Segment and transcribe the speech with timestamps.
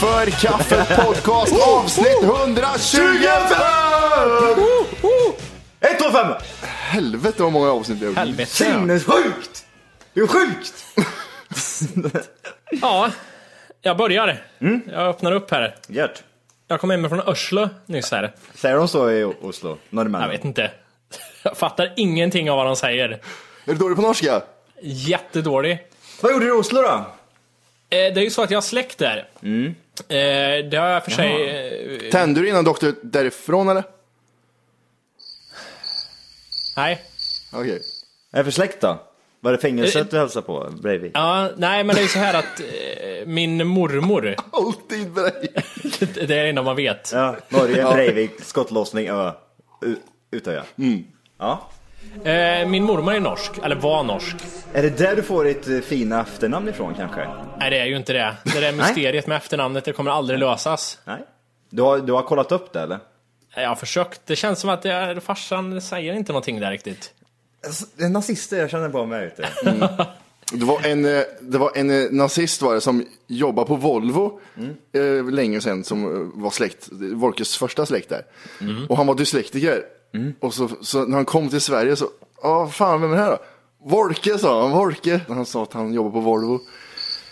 [0.00, 3.02] För kaffet podcast avsnitt 125!
[5.80, 6.32] Ett, två, fem!
[6.62, 8.14] Helvete vad många avsnitt vi har.
[8.14, 8.50] Helvete.
[8.50, 9.66] Sinnessjukt!
[10.14, 10.84] Det är sjukt!
[12.82, 13.10] Ja,
[13.82, 14.42] jag börjar.
[14.86, 15.74] Jag öppnar upp här.
[15.88, 16.22] Gert.
[16.68, 18.34] Jag kom hem från Oslo nyss här.
[18.54, 19.78] Säger de så i Oslo?
[19.90, 20.20] Norrmännen?
[20.28, 20.70] Jag vet inte.
[21.42, 23.08] Jag fattar ingenting av vad de säger.
[23.08, 23.18] Är
[23.64, 24.42] du dålig på norska?
[24.82, 25.78] Jättedålig.
[26.20, 26.88] Vad gjorde du i Oslo då?
[26.88, 27.04] Eh,
[27.90, 29.28] Det är ju så att jag har släkt där.
[30.00, 31.48] Eh, Det har jag för sig...
[32.06, 33.84] eh, Tände du innan du åkte därifrån eller?
[36.76, 37.02] Nej.
[37.52, 37.80] Okej.
[38.30, 39.02] Vad är det för släkt då?
[39.40, 40.70] Var det fängelset du hälsade på?
[40.82, 41.12] Breivik?
[41.14, 45.52] Ja, nej, men det är ju så här att eh, min mormor, Alltid brej.
[46.14, 47.10] det är det enda man vet.
[47.14, 49.32] Ja, Norge, Breivik, skottlossning, ö.
[49.84, 49.96] U-
[50.30, 50.64] Utöja.
[51.38, 51.70] Ja.
[52.24, 54.36] Eh, Min mormor är norsk, eller var norsk.
[54.72, 57.28] Är det där du får ditt eh, fina efternamn ifrån kanske?
[57.58, 58.36] Nej, det är ju inte det.
[58.44, 60.98] Det där mysteriet med efternamnet, det kommer aldrig lösas.
[61.04, 61.24] Nej.
[61.70, 62.98] Du har, du har kollat upp det eller?
[63.54, 64.20] Jag har försökt.
[64.24, 67.12] Det känns som att det är, farsan säger inte någonting där riktigt.
[67.66, 69.48] Alltså, det är nazister jag känner på mig ute.
[70.52, 74.40] Det var en, eh, det var en eh, nazist var det, som jobbade på Volvo
[74.92, 78.22] eh, länge sedan som var släkt, Wolkes första släkt där.
[78.88, 79.82] Och han var dyslektiker.
[80.40, 82.08] Och så, så när han kom till Sverige så,
[82.42, 83.38] ja fan vem är det här då?
[83.84, 85.20] Wolke sa han, Wolke.
[85.28, 86.60] Han sa att han jobbar på Volvo.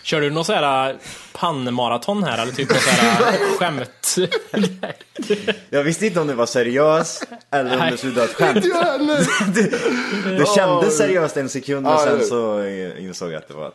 [0.03, 0.95] Kör du någon sån här
[1.33, 4.15] pannmaraton här eller typ någon sån här skämt?
[5.69, 8.55] Jag visste inte om du var seriös eller om du dra ett skämt.
[8.55, 10.37] Inte jag heller.
[10.39, 12.65] Det kändes seriöst en sekund Ja, sen så
[12.99, 13.71] insåg jag att det var...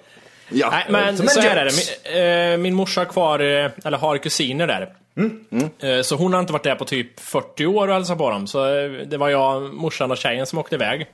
[0.49, 1.73] Ja, Nej, men så här är det.
[1.73, 4.93] Min, eh, min morsa har kvar, eh, eller har kusiner där.
[5.81, 8.47] Eh, Så hon har inte varit där på typ 40 år och hälsat på dem.
[8.47, 11.07] Så eh, det var jag, morsan och tjejen som åkte iväg.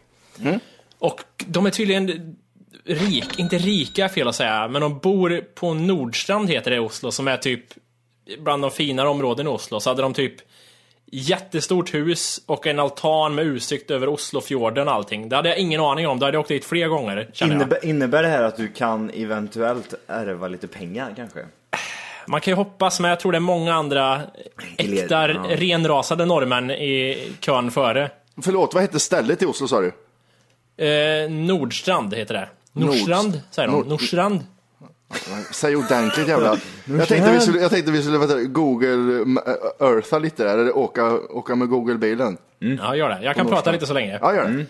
[0.99, 2.37] Och de är tydligen
[2.85, 7.11] rik, inte rika fel att säga, men de bor på Nordstrand heter det i Oslo,
[7.11, 7.65] som är typ
[8.39, 9.81] bland de finare områdena i Oslo.
[9.81, 10.35] Så hade de typ
[11.13, 15.29] jättestort hus och en altan med utsikt över Oslofjorden och allting.
[15.29, 17.31] Det hade jag ingen aning om, då hade jag åkt dit flera gånger.
[17.55, 21.41] Innebär, innebär det här att du kan eventuellt ärva lite pengar kanske?
[22.29, 24.21] Man kan ju hoppas, men jag tror det är många andra
[24.77, 25.43] äkta, Ja.
[25.49, 28.11] renrasade norrmän i kön före.
[28.43, 29.93] Förlåt, vad hette stället i Oslo sa du?
[30.87, 32.49] Eh, Nordstrand heter det.
[32.73, 33.75] Nordstrand, Nord- säger de.
[33.75, 34.45] Nord- Nordstrand.
[35.53, 36.57] Säg ordentligt jävla.
[36.99, 39.25] Jag tänkte vi skulle, jag tänkte vi skulle Google
[39.81, 42.37] Eartha lite där, eller åka, åka med Google-bilen.
[42.59, 43.19] Ja, gör det.
[43.23, 44.19] Jag kan prata lite så länge.
[44.23, 44.67] Ja, gör det.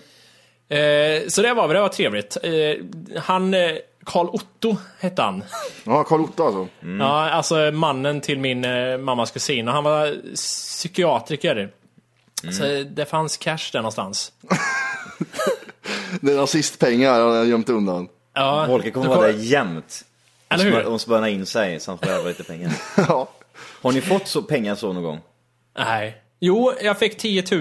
[0.77, 2.37] Eh, så det var, det var trevligt.
[2.43, 3.71] Eh, han eh,
[4.09, 5.45] Karl Otto hette han.
[5.85, 6.69] Ja, Karl Otto alltså.
[6.99, 9.69] Ja, alltså mannen till min eh, mammas kusin.
[9.69, 11.71] Och han var psykiatriker.
[12.53, 14.33] Så det fanns cash där någonstans.
[16.21, 18.09] Det är nazistpengar han har gömt undan.
[18.35, 20.05] Ja, Volker kommer vara kom- där jämt.
[20.49, 20.85] Eller hur?
[20.85, 22.73] De spönar in sig så han får lite pengar.
[22.97, 23.29] Ja.
[23.83, 25.21] Har ni fått så pengar så någon gång?
[25.79, 26.23] Nej.
[26.41, 27.61] Jo, jag fick 10 000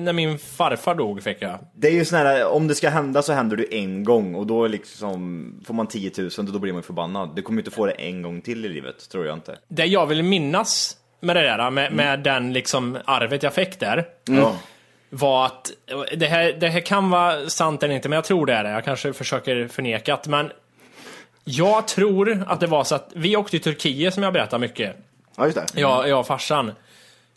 [0.00, 1.58] när min farfar dog, fick jag.
[1.74, 4.46] Det är ju sån här, om det ska hända så händer det en gång och
[4.46, 7.36] då liksom får man 10 000 och då blir man förbannad.
[7.36, 9.58] Du kommer inte få det en gång till i livet, tror jag inte.
[9.68, 14.04] Det jag vill minnas med det där, med, med den liksom arvet jag fick där,
[14.24, 14.56] Ja.
[15.10, 15.70] var att,
[16.16, 18.70] det här, det här kan vara sant eller inte, men jag tror det är det.
[18.70, 20.50] Jag kanske försöker förneka det, men
[21.44, 24.96] jag tror att det var så att vi åkte till Turkiet som jag berättar mycket.
[25.36, 25.80] Ja, just det.
[25.80, 26.72] Jag, jag och farsan.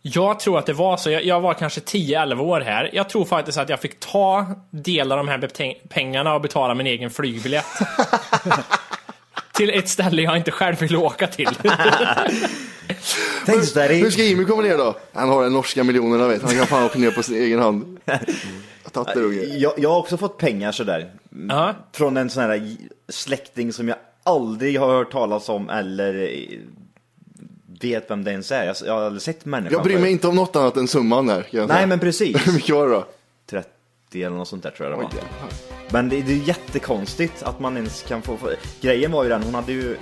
[0.02, 2.90] Jag tror att det var så, jag, jag var kanske 10-11 år här.
[2.94, 5.50] Jag tror faktiskt att jag fick ta del av de här
[5.90, 7.66] pengarna och betala min egen flygbiljett.
[9.54, 11.50] till ett ställe jag inte själv vill åka till.
[13.46, 13.94] Thanks daddy!
[13.94, 14.98] Hur ska Jimmy komma ner då?
[15.14, 18.00] Han har den norska miljonerna vet Han kan fan åka ner på sin egen hand.
[18.06, 19.34] Jag.
[19.58, 21.12] Jag, jag har också fått pengar sådär.
[21.50, 21.76] Ja.
[21.94, 22.76] Från en sån här
[23.10, 26.40] släkting som jag aldrig har hört talas om eller
[27.84, 28.66] vet vem det ens är.
[28.66, 31.28] Jag, jag har aldrig sett människan Jag bryr mig inte om något annat än summan
[31.28, 31.42] där.
[31.42, 31.88] kan jag Nej säga.
[31.88, 32.38] men precis.
[32.48, 33.06] Hur mycket var det då?
[33.50, 35.22] 30 eller något sånt där tror jag det Oj, var.
[35.22, 35.50] jävlar.
[35.90, 38.50] Men det, det är jättekonstigt att man ens kan få, få...
[38.82, 39.98] Grejen var ju den, hon hade ju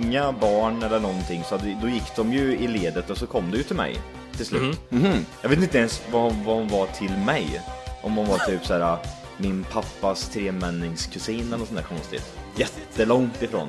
[0.00, 3.50] inga barn eller någonting så det, då gick de ju i ledet och så kom
[3.50, 3.98] det ju till mig
[4.36, 4.80] till slut.
[5.42, 7.60] Jag vet inte ens vad, vad hon var till mig.
[8.02, 8.96] Om hon var typ såhär
[9.36, 12.32] min pappas tremänningskusin eller något sånt där konstigt.
[12.56, 13.68] Jättelångt ifrån.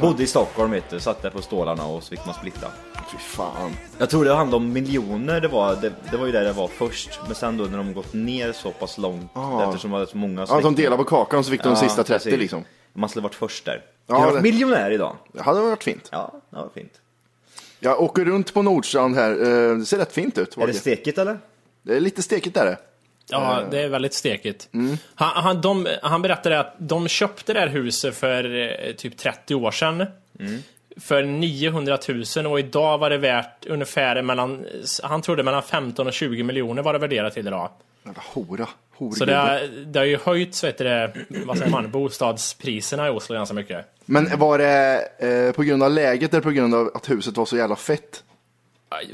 [0.00, 2.66] Bodde i Stockholm vet du, satt där på stålarna och så fick man splitta.
[3.12, 3.72] Fy fan.
[3.98, 6.68] Jag tror det handlade om miljoner, det var, det, det var ju där det var
[6.68, 7.20] först.
[7.26, 9.64] Men sen då när de gått ner så pass långt, Ah.
[9.68, 10.76] eftersom det var så många Ja, de släktingar.
[10.76, 12.40] delade på kakan så fick de de sista 30 precis.
[12.40, 12.64] liksom.
[12.92, 13.72] Man skulle varit först där.
[13.74, 15.16] Ja, Ja, jag har det- varit miljonär idag.
[15.32, 16.08] Det hade varit fint.
[16.12, 16.92] Ja, det var fint.
[17.80, 19.30] Jag åker runt på Nordstrand här.
[19.30, 20.56] Eh, Det ser rätt fint ut.
[20.56, 21.38] Är det stekigt eller?
[21.82, 22.78] Det är lite stekigt där.
[23.30, 24.68] Ja, det är väldigt stekigt.
[24.74, 24.96] Mm.
[25.14, 29.54] Han, han, de, han berättade att de köpte det här huset för eh, typ 30
[29.54, 30.06] år sedan.
[30.40, 30.62] Mm.
[31.00, 31.98] För 900
[32.36, 34.66] 000 och idag var det värt ungefär mellan,
[35.02, 37.70] han trodde mellan 15 och 20 miljoner var det värderat till idag.
[38.04, 38.66] Jävla hora.
[38.98, 39.26] Så Horgubbe.
[39.26, 43.54] det har, det har ju höjts, vet det, vad säger man, bostadspriserna i Oslo ganska
[43.54, 43.86] mycket.
[44.04, 47.44] Men var det eh, på grund av läget eller på grund av att huset var
[47.44, 48.24] så jävla fett?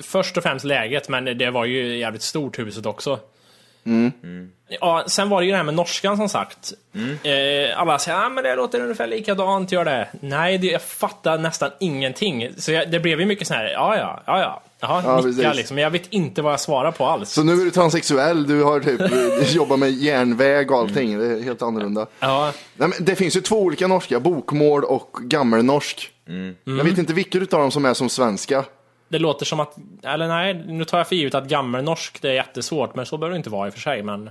[0.03, 3.21] Först och främst läget, men det var ju jävligt stort huset också.
[4.81, 6.73] Ja, sen var det ju det här med norskan som sagt.
[7.23, 10.09] Eh, alla säger ah, men det låter ungefär likadant, gör det.
[10.21, 12.49] Nej, det, jag fattar nästan ingenting.
[12.57, 14.63] Så jag, det blev ju mycket så här, ja ja, ja ja.
[14.81, 15.75] Jaha, Ja, nicka liksom.
[15.75, 17.31] Men jag vet inte vad jag svarar på alls.
[17.31, 19.01] Så nu är du transsexuell, du har typ
[19.55, 21.19] jobbat med järnväg och allting.
[21.19, 22.07] Det är helt annorlunda.
[22.21, 26.11] Ja, Nej, men det finns ju två olika norska, bokmål och gammelnorsk.
[26.65, 28.65] Jag vet inte vilka utav dem som är som svenska.
[29.09, 32.33] Det låter som att, eller nej, nu tar jag för givet att gammelnorsk det är
[32.35, 34.03] jättesvårt, men så behöver det inte vara i och för sig.
[34.03, 34.31] Men,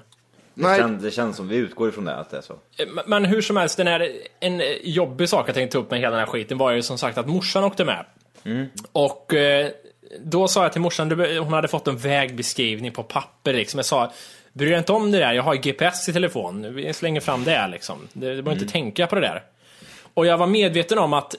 [0.59, 2.53] Nej, Känn- Det känns som vi utgår ifrån det, att det är så.
[2.53, 5.83] Eh, Men- men hur som helst, den här, en eh, jobbig sak jag tänkte ta
[5.83, 8.05] upp med hela den här skiten var ju som sagt att morsan åkte med.
[8.91, 9.67] Och eh,
[10.19, 13.77] då sa jag till morsan, hon hade fått en vägbeskrivning på papper liksom.
[13.77, 14.11] Jag sa,
[14.53, 16.73] bryr dig inte om det där, jag har GPS i telefon.
[16.75, 18.07] Vi slänger fram det liksom.
[18.13, 19.43] Du behöver inte tänka på det där.
[20.13, 21.35] Och jag var medveten om att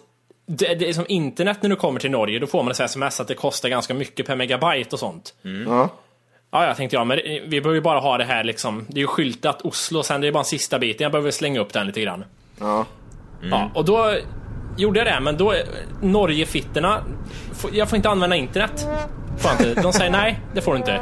[0.49, 3.21] det, det är som internet när du kommer till Norge, då får man ett sms
[3.21, 5.35] att det kostar ganska mycket per megabyte och sånt.
[5.67, 5.89] ja.
[6.51, 8.87] Ja, jag tänkte jag, men vi behöver ju bara ha det här liksom.
[8.89, 11.03] Det är ju skyltat Oslo, sen det är bara en sista biten.
[11.05, 12.25] Jag behöver slänga upp den lite grann.
[12.61, 12.87] ja.
[13.43, 14.15] Ja, och då
[14.77, 15.55] gjorde jag det, men då,
[16.03, 17.03] Norgefitterna,
[17.73, 18.87] jag får inte använda internet.
[19.39, 19.83] Får inte.
[19.83, 21.01] De säger nej, det får du inte.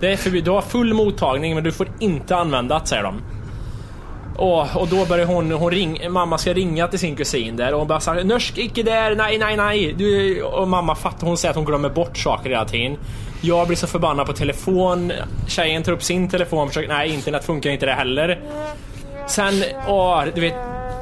[0.00, 0.44] Det är förbjudet.
[0.44, 3.22] Du har full mottagning, men du får inte använda det, säger de.
[4.36, 7.78] Och, och då börjar hon, hon ring, mamma ska ringa till sin kusin där och
[7.78, 9.94] hon bara säger Norsk, icke där, nej, nej, nej.
[9.98, 12.96] Du, och mamma fattar, hon säger att hon glömmer bort saker hela tiden.
[13.40, 15.12] Jag blir så förbannad på telefon.
[15.48, 18.40] Tjejen tar upp sin telefon och försöker, nej, internet funkar inte det heller.
[19.26, 19.54] Sen,
[19.88, 20.54] åh, du vet,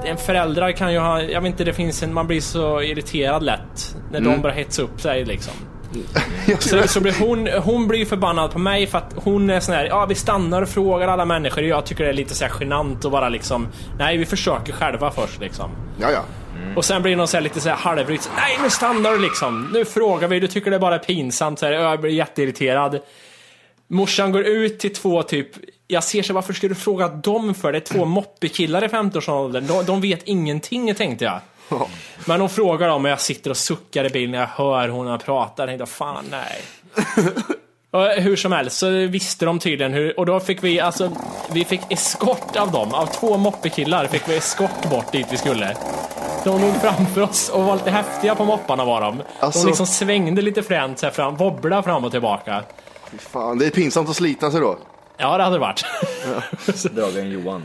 [0.05, 3.43] en föräldrar kan ju ha, jag vet inte, det finns en, man blir så irriterad
[3.43, 5.55] lätt när de börjar hetsa upp sig liksom.
[6.59, 9.75] Så, så blir hon, hon blir ju förbannad på mig för att hon är sån
[9.75, 12.45] här, ja vi stannar och frågar alla människor och jag tycker det är lite så
[12.45, 13.69] här genant och bara liksom,
[13.99, 15.71] nej vi försöker själva först liksom.
[16.01, 16.25] ja, ja.
[16.77, 19.19] Och sen blir någon så här lite så här halvryt, så, nej nu stannar du
[19.19, 23.01] liksom, nu frågar vi, du tycker det bara är pinsamt, så här, jag blir jätteirriterad.
[23.89, 25.49] Morsan går ut till två typ,
[25.87, 27.73] jag ser så varför ska du fråga dem för?
[27.73, 31.41] Det är två moppekillar i 15-årsåldern, de, de vet ingenting tänkte jag.
[32.25, 35.19] Men hon frågar dem och jag sitter och suckar i bilen när jag hör hon
[35.19, 35.69] pratar.
[35.69, 36.63] Jag tänkte, fan nej.
[37.93, 41.13] Och hur som helst så visste de tydligen hur, och då fick vi alltså,
[41.53, 45.77] vi fick eskort av dem, av två moppekillar fick vi eskort bort dit vi skulle.
[46.45, 49.23] De låg framför oss och var lite häftiga på mopparna var de.
[49.41, 52.63] Alltså- De liksom svängde lite fränt så här fram, wobblade fram och tillbaka.
[53.11, 54.79] Fy Fan, det är pinsamt att slita sig då.
[55.17, 55.85] Ja, det hade det varit.
[56.95, 57.65] Dragaren Johan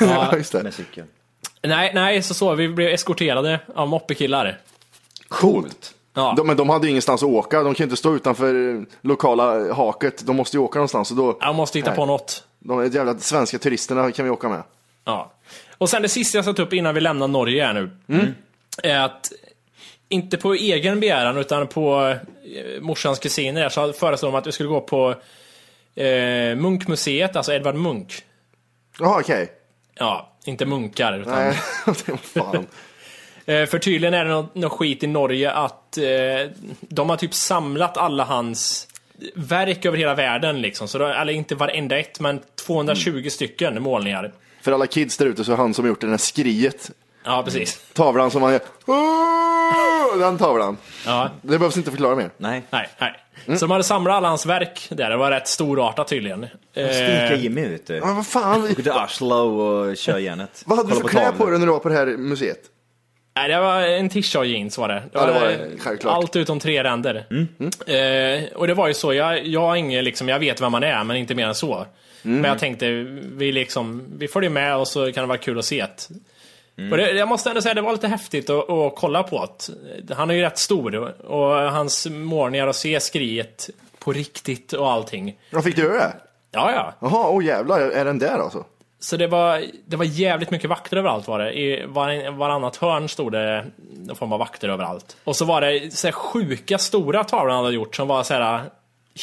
[0.00, 0.62] Ja, just det.
[0.62, 1.06] med cykeln.
[1.62, 4.58] Nej, nej, så så, vi blev eskorterade av moppekillar.
[5.28, 5.94] Coolt.
[6.14, 6.34] Ja.
[6.36, 7.62] De, men de hade ju ingenstans att åka.
[7.62, 10.26] De kan ju inte stå utanför eh, lokala haket.
[10.26, 11.10] De måste ju åka någonstans.
[11.10, 11.96] Och då, Jag måste hitta Nej.
[11.96, 12.44] på något.
[12.58, 14.62] de jävla svenska turisterna kan vi åka med.
[15.04, 15.32] Ja.
[15.78, 17.72] Och sen det sista jag satt upp innan vi lämnar Norge här
[18.06, 18.34] nu.
[18.82, 19.32] Är att,
[20.08, 24.52] inte på egen begäran utan på eh, morsans kusiner där, så föreslog de att vi
[24.52, 25.14] skulle gå på
[25.94, 28.22] eh, Munkmuseet, alltså Edvard Munch.
[29.00, 29.52] Jaha, okej.
[29.98, 31.20] Ja, inte munkar.
[31.20, 32.66] Utan, Nej, det fan.
[33.46, 36.04] eh, för tydligen är det något, något skit i Norge att eh,
[36.80, 38.88] de har typ samlat alla hans
[39.34, 40.88] verk över hela världen liksom.
[40.88, 44.32] Så då, eller inte varenda ett, men 220 stycken målningar.
[44.62, 46.90] För alla kids där ute så är han som har gjort det där skriet.
[47.28, 47.80] Ja, precis.
[47.92, 48.60] Tavlan som man gör.
[48.86, 50.18] Åh!
[50.18, 50.76] Den tavlan.
[51.06, 51.30] Ja.
[51.42, 52.30] Det behövs inte förklara mer.
[52.36, 52.62] Nej.
[52.70, 53.14] Nej, nej.
[53.58, 55.10] Så de hade samlat alla hans verk där.
[55.10, 56.46] Det var rätt storartat tydligen.
[56.72, 58.00] Stinka Eh, Jimmy du.
[58.00, 58.64] Men vad fan.
[58.64, 60.62] Åker till Oslo och kör järnet.
[60.66, 62.58] Vad hade du Kolla för kläder på dig när du var på det här museet?
[63.36, 64.94] nej, det var en tisha och jeans var det.
[64.94, 65.68] det, Ja, det var det.
[65.78, 66.14] Självklart.
[66.14, 67.14] Allt utom tre ränder.
[67.86, 70.82] Eh, och det var ju så, jag, jag har ingen liksom, jag vet vem man
[70.82, 71.86] är, men inte mer än så.
[72.22, 72.88] Men jag tänkte,
[73.36, 75.86] vi liksom, vi följer med och så kan det vara kul att se
[76.78, 76.90] det.
[76.90, 79.48] Och det, jag måste ändå säga, det var lite häftigt att, att kolla på
[80.02, 80.14] det.
[80.14, 85.38] Han är ju rätt stor och hans målningar och se skriet på riktigt och allting.
[85.50, 86.12] Jag fick du göra det?
[86.50, 86.94] Ja, ja.
[87.00, 88.64] Jaha, åh jävlar, är den där alltså?
[89.00, 91.52] Så det var, det var jävligt mycket vakter överallt var det.
[91.52, 93.66] I var, varannat hörn stod det
[93.96, 95.16] någon form av vakter överallt.
[95.24, 98.34] Och så var det så här sjuka stora tavlor han hade gjort som var så
[98.34, 98.62] här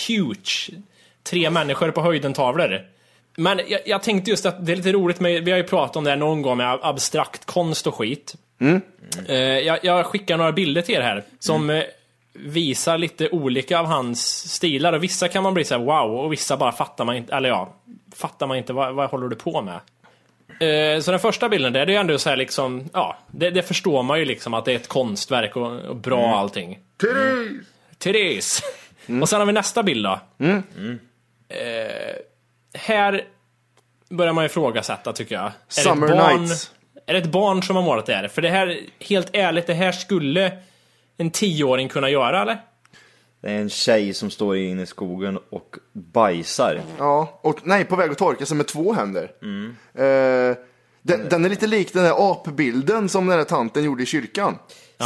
[0.07, 0.69] huge.
[1.23, 2.85] Tre människor på höjden-tavlor.
[3.37, 5.95] Men jag, jag tänkte just att det är lite roligt med, vi har ju pratat
[5.95, 8.35] om det här någon gång med abstrakt konst och skit.
[9.27, 11.83] Eh, jag, jag skickar några bilder till er här som eh,
[12.33, 16.33] visar lite olika av hans stilar och vissa kan man bli så här wow och
[16.33, 17.73] vissa bara fattar man inte, eller ja,
[18.15, 19.79] fattar man inte vad, vad håller du på med?
[20.95, 23.49] Eh, Så den första bilden där, det är ju ändå så här liksom, ja, det,
[23.49, 26.79] det förstår man ju liksom att det är ett konstverk och, och bra allting.
[27.01, 27.65] Therese!
[27.97, 28.61] Therese!
[29.21, 30.19] Och sen har vi nästa bild då.
[31.49, 32.15] Eh,
[32.75, 33.21] här
[34.09, 35.43] börjar man ju ifrågasätta tycker jag.
[35.45, 36.71] Är det ett Summer barn- Nights.
[37.05, 38.27] Är det ett barn som har målat det här?
[38.27, 40.57] För det här, helt ärligt, det här skulle
[41.17, 42.57] en tioåring kunna göra eller?
[43.41, 46.81] Det är en tjej som står inne i skogen och bajsar.
[46.97, 49.23] Ja, och nej, på väg att torka sig med två händer.
[49.93, 50.55] Eh,
[51.01, 54.59] den, den är lite lik den där apbilden som den där tanten gjorde i kyrkan.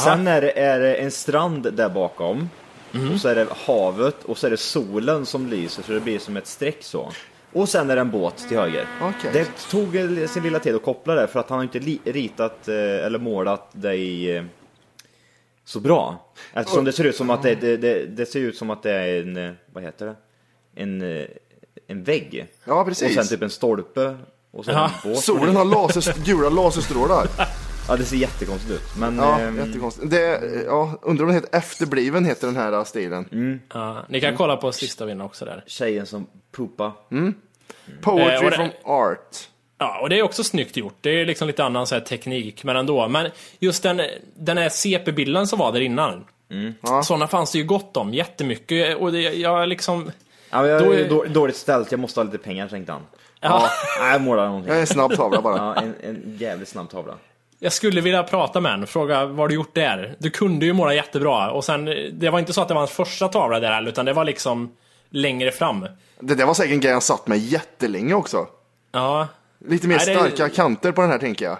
[0.03, 2.49] Sen är det, är det en strand där bakom.
[2.91, 3.11] Mhm.
[3.13, 6.19] Och så är det havet och så är det solen som lyser så det blir
[6.19, 7.11] som ett streck så.
[7.53, 8.87] Och sen är det en båt till höger.
[9.01, 9.29] Okej.
[9.33, 9.91] Det tog
[10.29, 11.79] sin lilla tid att koppla det för att han har inte
[12.11, 14.43] ritat eh, eller målat dig eh,
[15.65, 16.31] så bra.
[16.53, 18.91] Eftersom det ser ut som att det, det, det, det ser ut som att det
[18.91, 20.15] är en, eh, vad heter det?
[20.81, 21.01] En,
[21.87, 22.47] en vägg.
[22.63, 23.07] Ja, precis.
[23.07, 24.17] Och sen typ en stolpe.
[24.51, 25.19] Och sen Ja, en båt.
[25.23, 27.27] Solen har laser, gula laserstrålar.
[27.89, 28.97] Ja, det ser jättekonstigt ut.
[28.99, 30.09] Men, Ja, ehm, jättekonstigt.
[30.09, 33.63] Det, ja, undrar om den heter Efterbliven, heter den här stilen.
[33.73, 35.63] Ja, ni kan kolla på sista bilden också där.
[35.67, 36.91] Tjejen som poopar.
[38.01, 39.37] Poetry Eh, det- from art.
[39.77, 40.95] Ja, och det är också snyggt gjort.
[41.01, 43.07] Det är liksom lite annan så här, teknik, men ändå.
[43.07, 44.01] Men just den,
[44.35, 46.25] den här CP-bilden som var där innan.
[47.03, 48.97] Sådana fanns det ju gott om, jättemycket.
[48.97, 50.11] Och det, jag liksom...
[50.49, 53.01] Ja, jag Då är då, dåligt ställt, jag måste ha lite pengar tänkte han.
[53.41, 53.69] Ja,
[54.01, 54.67] Nej, jag målar någonting.
[54.69, 55.57] Jag är en snabb tavla bara.
[55.57, 57.13] Ja, en, en jävligt snabb tavla.
[57.59, 60.15] Jag skulle vilja prata med en fråga vad har du gjort där?
[60.19, 61.51] Du kunde ju måla jättebra.
[61.51, 64.05] Och sen, det var inte så att det var hans första tavla där heller, utan
[64.05, 64.71] det var liksom
[65.09, 65.85] längre fram.
[66.19, 68.47] Det där var säkert en grej han satt med jättelänge också.
[68.91, 69.27] Ja,
[69.67, 71.57] Lite mer Nej, starka kanter på den här tänker jag.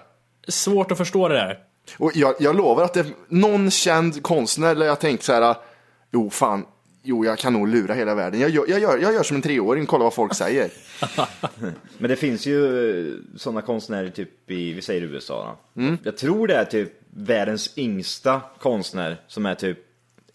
[0.47, 1.59] svårt att förstå det där.
[1.97, 5.55] Och jag, jag lovar att det är någon känd konstnär där jag tänkt så här,
[6.11, 6.65] jo fan,
[7.09, 8.39] jo jag kan nog lura hela världen.
[8.39, 10.71] Jag gör, jag gör, jag gör som en treåring, kolla vad folk säger.
[11.97, 15.81] Men det finns ju sådana konstnärer typ i, vi säger USA då.
[16.03, 19.77] Jag tror det är typ världens yngsta konstnär som är typ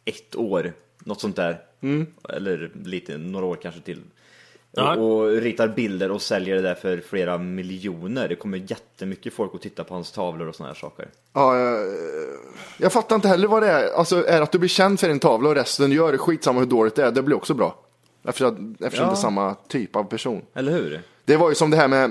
[0.04, 1.58] ett år, något sånt där.
[2.28, 4.00] Eller lite, några år kanske till.
[4.76, 4.96] Ja.
[4.96, 8.28] Och, ritar bilder och säljer det där för flera miljoner.
[8.28, 11.08] Det kommer jättemycket folk att titta på hans tavlor och såna här saker.
[11.32, 11.86] Ja, jag,
[12.78, 13.92] jag fattar inte heller vad det är.
[13.98, 16.60] Alltså är det att du blir känd för en tavla och resten gör det skitsamma
[16.60, 17.78] hur dåligt det är, det blir också bra.
[18.28, 19.10] Eftersom, eftersom Ja.
[19.10, 20.42] det är samma typ av person.
[20.54, 21.02] Eller hur?
[21.24, 22.10] Det var ju som det här med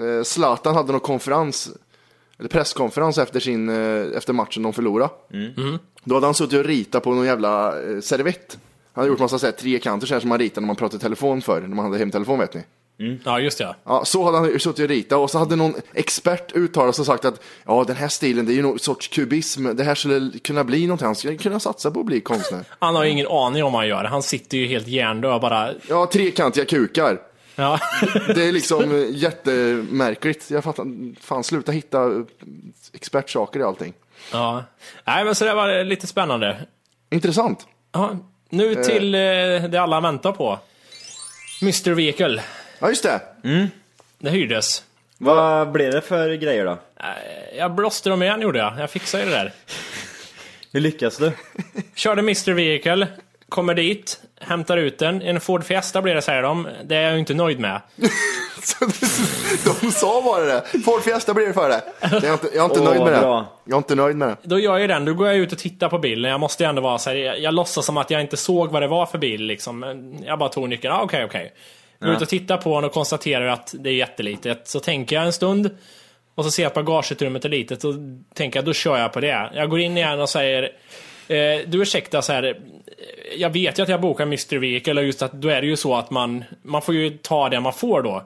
[0.00, 1.68] eh, Zlatan hade någon konferens,
[2.38, 5.10] eller presskonferens efter, sin, eh, efter matchen de förlorade.
[6.04, 8.58] Då hade han suttit och ritat på någon jävla eh, servett.
[8.98, 10.96] Han hade gjort massa så här trekanter så här som man ritar när man pratar
[10.96, 12.64] i telefon förr, när man hade hemtelefon vet ni.
[13.24, 13.76] Ja, just det.
[13.84, 17.06] Ja, så hade han suttit och ritat och så hade någon expert uttalat sig och
[17.06, 20.38] sagt att ja, den här stilen, det är ju någon sorts kubism, det här skulle
[20.38, 22.64] kunna bli någonting, han skulle kunna satsa på att bli konstnär.
[22.78, 24.04] Han har ju ingen aning om vad han gör.
[24.04, 25.70] Han sitter ju helt hjärndöd och bara...
[25.88, 27.18] Ja, trekantiga kukar.
[27.56, 27.78] Ja.
[28.34, 30.50] Det är liksom jättemärkligt.
[30.50, 30.86] Jag fattar,
[31.20, 32.24] fan sluta hitta
[32.92, 33.92] expertsaker i allting.
[34.32, 34.64] ja.
[35.04, 36.66] Nej, men så det var lite spännande.
[37.10, 37.66] Intressant.
[37.92, 38.16] Ja,
[38.48, 39.20] nu till eh,
[39.68, 40.58] det alla väntar på.
[41.62, 42.42] Mr Vehicle.
[42.78, 43.20] Ja, just det.
[44.18, 44.82] Det hyrdes.
[45.18, 46.78] Vad blev det för grejer då?
[47.56, 48.74] Jag blåste dem igen gjorde jag.
[48.78, 49.52] Jag fixade ju det där.
[50.72, 51.32] Hur lyckas du?
[51.94, 53.06] Körde Mr Vehicle,
[53.48, 55.22] kommer dit, hämtar ut den.
[55.22, 56.68] En Ford Fiesta blir det säger de.
[56.84, 57.80] Det är jag ju inte nöjd med.
[59.64, 60.64] De sa bara det.
[60.84, 61.82] Ford Fiesta blir det för det.
[62.00, 63.44] Jag är inte, jag är inte nöjd med det.
[63.64, 64.36] Jag är inte nöjd med det.
[64.42, 66.30] Då gör jag den, då går jag ut och tittar på bilen.
[66.30, 68.70] Jag måste ju ändå vara så här, jag, jag låtsas som att jag inte såg
[68.70, 69.84] vad det var för bil liksom.
[70.26, 71.52] Jag bara tog nyckeln, ah, okej okej.
[72.00, 74.68] Går ut och tittar på den och konstaterar att det är jättelitet.
[74.68, 75.70] Så tänker jag en stund.
[76.34, 77.94] Och så ser jag att bagageutrymmet är litet och
[78.34, 79.50] tänker jag, då kör jag på det.
[79.54, 80.70] Jag går in igen och säger
[81.66, 82.42] Du ursäkta så här.
[82.44, 82.52] eh,
[83.36, 84.58] Jag vet ju att jag bokar Mr.
[84.58, 87.48] Vehicle och just att då är det ju så att man Man får ju ta
[87.48, 88.22] det man får då.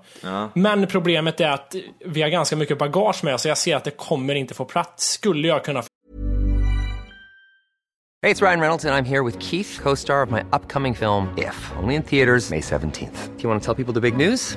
[0.55, 3.85] Men problemet är att vi har ganska mycket bagage med oss så jag ser att
[3.85, 5.13] det kommer inte få plats.
[5.13, 5.83] Skulle jag kunna
[8.25, 11.27] Hey, it's Ryan Reynolds, and I'm here with Keith, co star of my upcoming film,
[11.37, 13.37] If, only in theaters, May 17th.
[13.37, 14.57] Do you want to tell people the big news?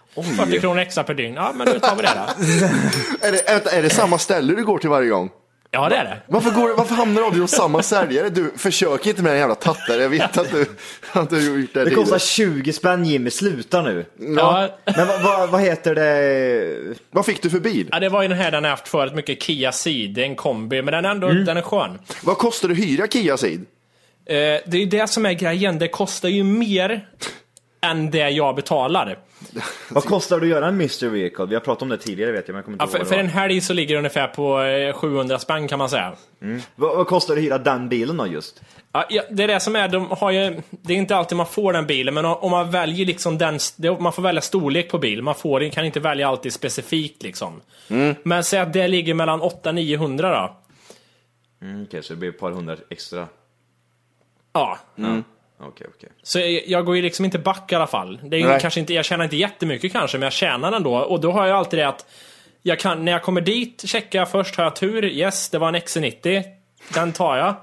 [0.15, 1.35] 40 kronor extra per dygn.
[1.35, 2.21] Ja, men nu tar vi det då.
[3.27, 5.29] Är det, är, är det samma ställe du går till varje gång?
[5.73, 6.21] Ja, det är det.
[6.27, 8.29] Varför, går, varför hamnar du aldrig hos samma säljare?
[8.29, 10.01] Du, försök inte med den jävla tattare.
[10.01, 10.65] Jag vet att du,
[11.11, 11.85] att du har gjort det.
[11.85, 12.55] Det kostar tidigare.
[12.63, 14.05] 20 spänn Jimmy, sluta nu.
[14.19, 14.69] Ja.
[14.85, 16.95] Men vad, vad, vad heter det?
[17.11, 17.89] Vad fick du för bil?
[17.91, 20.81] Ja, det var ju den här den har haft förut, mycket Kia Ceed, en kombi,
[20.81, 21.99] men den är ändå, den är skön.
[22.23, 23.59] Vad kostar det att hyra Kia Ceed?
[24.25, 27.07] Eh, det är ju det som är grejen, det kostar ju mer
[27.81, 29.17] än det jag betalar.
[29.89, 31.09] Vad kostar det att göra en Mr.
[31.09, 31.45] Vehicle?
[31.45, 32.97] Vi har pratat om det tidigare vet jag, men jag kommer inte Ja, ihåg för,
[32.99, 33.33] vad för det en var.
[33.33, 36.13] helg så ligger det ungefär på eh, 700 spänn kan man säga.
[36.75, 38.61] Vad, vad kostar det att hyra den bilen då just?
[38.91, 41.45] Ja, ja, det är det som är, de har ju, det är inte alltid man
[41.45, 43.59] får den bilen, men om man väljer liksom den,
[43.99, 47.61] man får välja storlek på bil, man får, kan inte välja alltid specifikt liksom.
[48.23, 50.55] Men säg att det ligger mellan 800-900 då.
[51.67, 53.27] Mm, Okej, så det blir ett par hundra extra.
[54.53, 54.77] Ja,
[55.63, 56.09] Okej, okej.
[56.23, 58.19] Så jag, jag går ju liksom inte back i alla fall.
[58.23, 60.95] Det är ju kanske inte, jag tjänar inte jättemycket kanske, men jag tjänar ändå.
[60.95, 62.05] Och då har jag alltid det att
[62.61, 65.05] jag kan, när jag kommer dit, checkar jag först, har jag tur?
[65.05, 66.43] Yes, det var en XC90.
[66.93, 67.55] Den tar jag.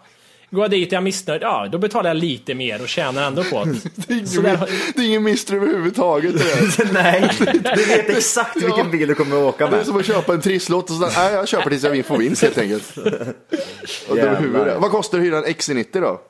[0.51, 3.27] Går jag dit och jag är missnöjd, ja då betalar jag lite mer och tjänar
[3.27, 3.71] ändå på det.
[4.15, 6.35] Är ingen, där- det är ingen mister överhuvudtaget.
[6.93, 7.31] Nej,
[7.77, 9.87] du vet exakt vilken bil du kommer att åka det är med.
[9.87, 12.59] som att köpa en trisslott och så nej, jag köper tills jag får vinst helt
[12.59, 12.97] enkelt.
[12.97, 14.79] Är.
[14.79, 16.21] Vad kostar det att hyra en XC90 då?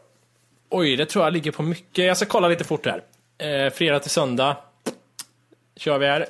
[0.70, 2.04] Oj, det tror jag ligger på mycket.
[2.04, 3.02] Jag ska kolla lite fort här.
[3.38, 4.56] Eh, fredag till söndag.
[5.76, 6.26] Kör vi här.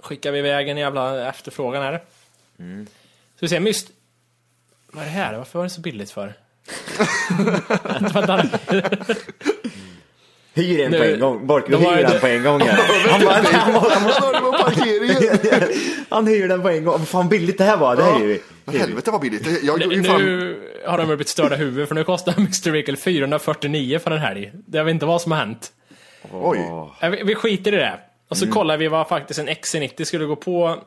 [0.00, 2.04] Skickar vi iväg en jävla efterfrågan här.
[2.58, 2.86] Mm.
[3.34, 3.90] Så vi ser, myst...
[4.86, 5.38] Vad är det här?
[5.38, 6.34] Varför var det så billigt för?
[10.56, 11.46] Hyr en Nu- på en gång.
[11.46, 12.60] Bork, de har hyr den på en gång.
[13.10, 15.68] Han, bara, han, bara- han, parkeringen.
[16.10, 16.98] han hyr den på en gång.
[16.98, 17.96] Vad fan billigt det här var.
[17.96, 18.78] Det här hyr vi.
[18.78, 19.62] Helvete vad billigt.
[19.64, 20.22] Jag ju fan...
[20.24, 22.70] nu har de blivit störda i huvudet för nu kostar Mr.
[22.70, 24.52] Vehicle 449 för den här.
[24.72, 25.72] Jag vet inte vad som har hänt.
[26.32, 26.58] Oj.
[27.00, 27.98] Eh, Vi, vi skiter i det.
[28.28, 28.54] Och så Mm.
[28.54, 30.78] kollar vi vad faktiskt en XC90 skulle gå på.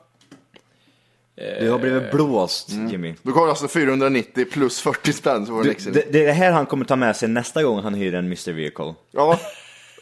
[1.60, 3.14] Du har blivit blåst Jimmy.
[3.24, 5.94] Då går det alltså 490 plus 40 spänn så var det en Du, XC90.
[5.94, 8.26] det, det är det här han kommer ta med sig nästa gång han hyr en
[8.26, 8.52] Mr.
[8.54, 8.94] Vehicle.
[9.12, 9.40] Ja.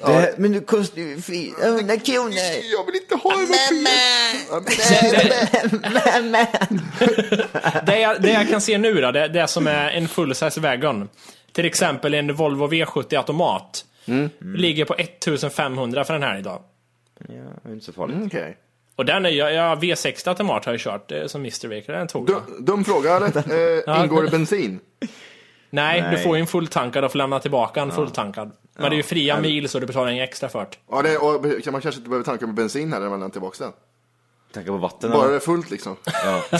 [0.06, 2.34] Det här, men det kostar ju 400 kronor.
[2.72, 3.48] Jag vill inte ha en
[7.86, 10.62] Det jag, det jag kan se nu då, det, det som är en full size
[10.62, 11.10] wagon.
[11.52, 13.86] Till exempel en Volvo V70 automat.
[14.06, 14.30] Mm.
[14.40, 16.62] Ligger på 1500 för den här idag.
[17.28, 18.16] Ja, inte så farligt.
[18.16, 18.58] Mm, Okej.
[18.96, 21.68] Och den är, jag, jag V60 automat har jag kört eh, som Mr.
[21.68, 22.42] Vehicle, den tog jag.
[22.46, 23.28] Dum, dum fråga eller?
[23.98, 24.80] Eh, ingår det bensin?
[25.70, 26.24] Nej, du Nej.
[26.24, 28.52] får ju en fulltankad och får lämna tillbaka en fulltankad.
[28.78, 30.68] Men det är ju fria mil så du betalar inget extra för det.
[30.92, 33.32] Ja, det, och kan man kanske inte behöver tanka med bensin heller när man lämnar
[33.32, 33.74] tillbaka den?
[34.54, 35.12] Tanka på vatten.
[35.12, 35.36] Bara det eller?
[35.36, 35.96] är fullt liksom.
[36.06, 36.44] Ja.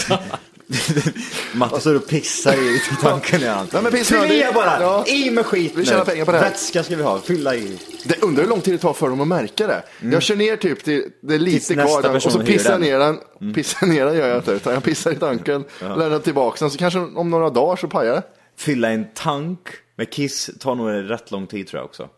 [1.54, 3.68] Matte står och pissar i tanken i han.
[3.74, 4.82] Ja, men Fyll i bara!
[4.82, 5.06] Ja.
[5.08, 6.12] I med skit Vi tjänar nu.
[6.12, 6.50] pengar på det här.
[6.50, 7.80] Vätska ska vi ha, fylla i.
[8.06, 9.84] Det undrar hur lång tid det tar för dem att märka det.
[10.12, 13.00] Jag kör ner typ till, det är lite Tills kvar och så pissar jag ner
[13.00, 13.54] den.
[13.54, 16.78] Pissar ner den gör jag inte, utan jag pissar i tanken, lämnar tillbaka den, så
[16.78, 18.24] kanske om några dagar så pajar det.
[18.60, 19.60] Fylla en tank
[19.96, 22.10] med kiss tar nog rätt lång tid tror jag också.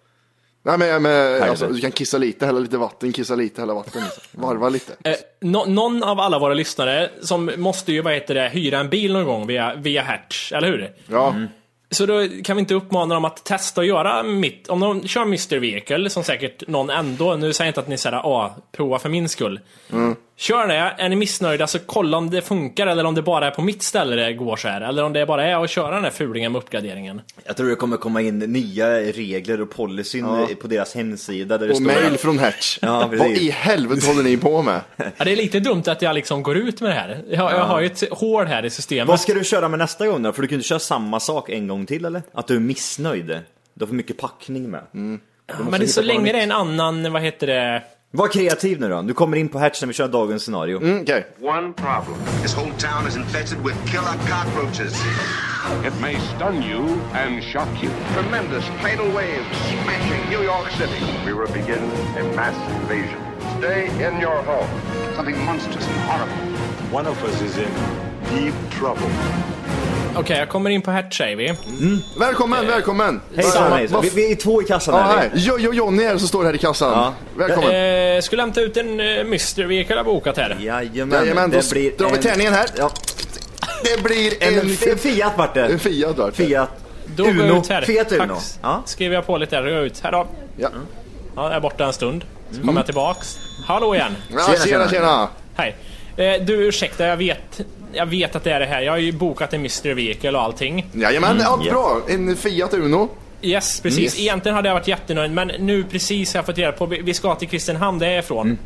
[0.63, 4.01] Nej men, men alltså, du kan kissa lite, hälla lite vatten, kissa lite, hälla vatten.
[4.03, 4.23] Liksom.
[4.31, 4.93] Varva lite.
[5.03, 8.89] Eh, nå- någon av alla våra lyssnare som måste ju, vad heter det, hyra en
[8.89, 10.93] bil någon gång via, via Hertz, eller hur?
[11.07, 11.35] Ja.
[11.91, 15.21] Så då kan vi inte uppmana dem att testa att göra mitt, om de kör
[15.21, 15.57] Mr.
[15.59, 19.09] Vehicle, som säkert någon ändå, nu säger jag inte att ni säger ah, prova för
[19.09, 19.59] min skull.
[20.39, 23.51] Kör det, är ni missnöjda så kolla om det funkar eller om det bara är
[23.51, 24.81] på mitt ställe det går så här.
[24.81, 27.21] Eller om det bara är att köra den här fulingen med uppgraderingen.
[27.45, 30.25] Jag tror det kommer komma in nya regler och policyn
[30.61, 31.85] på deras hemsida där det Och står...
[31.85, 32.79] mail från Hertz.
[32.81, 34.81] Ja, Vad i helvete håller ni på med?
[34.97, 37.23] Ja, det är lite dumt att jag liksom går ut med det här.
[37.29, 39.07] Jag, jag har ju ett hål här i systemet.
[39.07, 40.33] Vad ska du köra med nästa gång då?
[40.33, 42.21] För du kan inte köra samma sak en gång till eller?
[42.33, 43.27] Att du är missnöjd?
[43.73, 44.81] Du har för mycket packning med.
[44.91, 47.83] Måste Men det så länge det är en annan, vad heter det?
[48.11, 49.01] Var kreativ nu då.
[49.01, 50.77] Du kommer in på Hertz när vi kör dagens scenario.
[50.81, 51.27] Mm, Okej.
[51.41, 52.15] One problem.
[52.41, 54.93] This whole town is infested with killer cockroaches.
[55.87, 56.81] It may stun you
[57.13, 57.91] and shock you.
[58.13, 59.45] Tremendous tidal waves
[59.83, 61.05] smashing New York City.
[61.25, 61.83] We will begin
[62.19, 63.19] a mass invasion.
[63.59, 64.69] Stay in your home.
[65.15, 66.37] Something monstrous and horrible.
[66.97, 67.71] One of us is in
[68.35, 69.09] deep trouble.
[70.15, 71.53] Okej, jag kommer in på Hertz säger vi.
[72.19, 73.21] Välkommen, välkommen!
[73.35, 73.95] Hejsan, Vad- hejsan.
[73.95, 75.17] vad- Vi, vi är två i kassan Ja, här.
[75.17, 75.31] här.
[75.33, 76.91] Jojo Jonny är det som står här i kassan.
[76.91, 77.13] Ja.
[77.37, 78.15] Välkommen.
[78.15, 79.63] Eh, skulle hämta ut en uh, Mr.
[79.65, 80.57] Vehicle jag bokat här.
[80.59, 82.69] Jajamän, Jajamän, då det blir drar vi en- tärningen här.
[82.77, 82.91] Ja.
[83.83, 85.65] Det blir En, en, en Fiat vart det.
[85.65, 86.43] en Fiat vart det.
[86.47, 86.69] Fiat
[87.05, 87.59] Då går jag Uno.
[87.59, 87.81] ut här.
[87.81, 88.27] Fiat Uno.
[88.27, 88.43] Tack.
[88.61, 88.83] Ja.
[88.85, 89.99] Skriver jag på lite där och går ut.
[90.03, 90.27] Här då.
[90.57, 90.69] Ja.
[91.35, 92.25] Ja, jag är borta en stund.
[92.51, 93.37] Så kommer jag tillbaks.
[93.65, 94.15] Hallå igen.
[94.31, 94.89] Ja, Tjena, tjena, tjena.
[94.89, 95.27] tjena.
[95.55, 95.75] Hej.
[96.19, 97.61] Eh, du, ursäkta, jag vet,
[97.93, 98.81] jag vet att det är det här.
[98.81, 99.93] Jag har ju bokat en Mr.
[99.93, 100.85] Vehicle och allting.
[100.93, 101.71] Jajamän, allt ja.
[101.71, 102.01] bra.
[102.07, 103.09] En Fiat Uno.
[103.41, 103.99] Yes, precis.
[103.99, 104.19] Yes.
[104.19, 107.35] Egentligen hade jag varit jättenöjd, men nu precis har jag fått reda på, vi ska
[107.35, 108.57] till Kristinehamn, det är jag ifrån.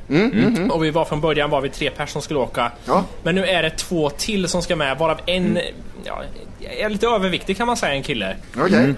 [0.71, 2.71] Och vi var från början var vi tre personer som skulle åka.
[2.85, 3.03] Ja.
[3.23, 5.59] Men nu är det två till som ska med, varav en,
[6.03, 6.23] ja,
[6.65, 8.35] är lite överviktig kan man säga, en kille.
[8.57, 8.93] Okej.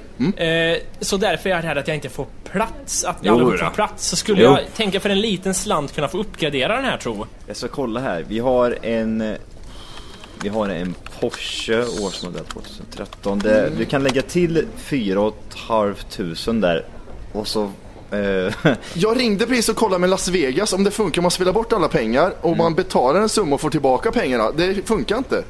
[0.48, 3.04] Eh, så därför är jag rädd att jag inte får plats.
[3.04, 4.08] Att Jo aldrig får plats.
[4.08, 4.50] Så skulle Jo.
[4.50, 7.26] jag tänka för en liten slant kunna få uppgradera den här tro.
[7.48, 8.26] Jag ska kolla här.
[8.28, 9.36] Vi har en...
[10.44, 13.40] Vi har en Porsche årsmodell 2013.
[13.40, 15.32] Det, Du kan lägga till 4
[15.68, 16.86] 500 där.
[17.32, 17.72] Och så...
[18.12, 18.54] Eh,
[18.94, 21.74] Jag ringde precis och kollade med Las Vegas om det funkar om man spelar bort
[21.74, 24.52] alla pengar och man betalar en summa och får tillbaka pengarna.
[24.52, 25.44] Det funkar inte.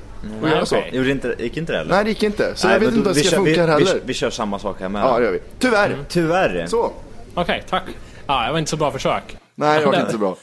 [0.43, 0.78] Att göra så.
[0.78, 0.89] okej.
[0.93, 1.91] gjorde inte, gick inte det eller?
[1.91, 2.56] Nej, det gick inte.
[2.56, 4.01] Så Nej, jag vet inte om det vi ska kör- funka vi, här vi, heller.
[4.06, 5.01] vi kör samma sak här med.
[5.01, 5.39] Ja, det gör vi.
[5.60, 5.97] Tyvärr.
[6.10, 6.65] Tyvärr.
[6.67, 6.91] Så.
[7.34, 7.84] Okej, tack.
[8.28, 9.38] Ja, det var inte så bra försök.
[9.56, 10.38] Nej, det var inte så bra.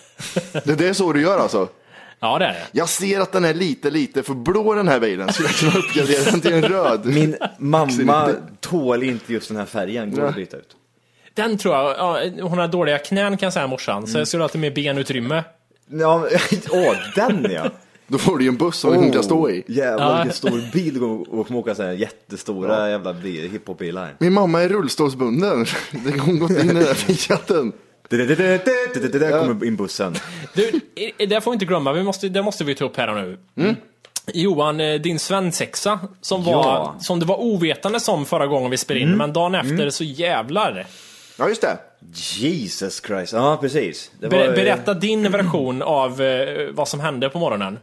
[0.64, 1.68] Det, det är så du gör alltså.
[2.20, 2.62] Ja, det är det.
[2.72, 5.32] Jag ser att den är lite, lite för blå den här bilen.
[5.32, 7.06] Skulle jag kunna uppgradera den till en röd?
[7.06, 8.30] Min mamma
[8.60, 10.14] tål inte just den här färgen.
[10.14, 10.76] Går att byta ut.
[11.34, 14.42] Den tror jag, ja, hon har dåliga knän kan jag säga morsan, så jag skulle
[14.42, 15.44] ha lite mer benutrymme.
[15.90, 16.26] Ja,
[16.70, 17.70] åh, den ja.
[18.12, 19.64] Då får du ju en buss som hon kan stå i.
[19.68, 20.16] Jävlar Ja.
[20.16, 24.14] vilken stor bil och, och åka så här jättestora jävla bil- hiphopbilar.
[24.18, 25.66] Min mamma är rullstolsbunden.
[26.04, 27.72] Det hon gått in i den här Fiaten.
[28.08, 30.14] Där kommer in bussen.
[30.54, 30.80] Du,
[31.26, 33.38] det får vi inte glömma, vi måste, det måste vi ta upp här nu.
[34.34, 36.96] Johan, eh, din svensexa som, var, Ja.
[37.00, 40.86] som det var ovetande som förra gången vi spelade in, men dagen efter så jävlar.
[41.42, 41.78] Ja, just det.
[42.14, 44.10] Jesus Christ, ja precis.
[44.20, 47.78] Det Ber, var, berätta din version av eh, vad som hände på morgonen.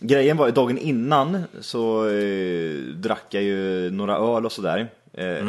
[0.00, 4.88] Grejen var ju dagen innan så eh, drack jag ju några öl och sådär.
[5.12, 5.46] Eh,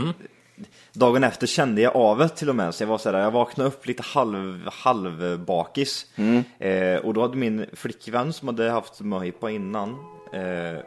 [0.94, 3.68] Dagen efter kände jag av det till och med, så jag var sådär, jag vaknade
[3.68, 6.06] upp lite halv, halvbakis.
[6.60, 9.90] Eh, och då hade min flickvän som hade haft möhippa innan,
[10.34, 10.80] eh,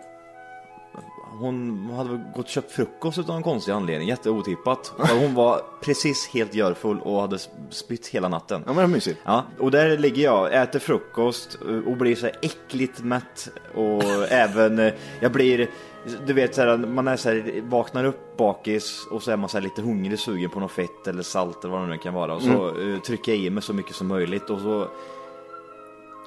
[1.38, 4.92] hon hade gått och köpt frukost av en konstig anledning, jätteotippat.
[5.20, 7.38] Hon var precis helt görfull och hade
[7.70, 8.62] spytt hela natten.
[8.66, 9.20] Ja, men det är mysigt.
[9.24, 14.78] Ja, och där ligger jag, äter frukost och blir så här äckligt mätt och även,
[14.78, 15.70] eh, jag blir,
[16.26, 19.48] du vet så här, man är så här, vaknar upp bakis och så är man
[19.48, 22.14] så här lite hungrig, sugen på något fett eller salt eller vad det nu kan
[22.14, 24.88] vara och så eh, trycker jag i mig så mycket som möjligt och så